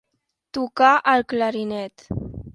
[0.57, 2.09] Tocar el clarinet.